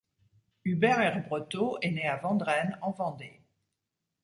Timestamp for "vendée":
2.91-3.39